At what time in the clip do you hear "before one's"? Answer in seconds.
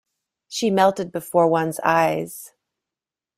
1.11-1.79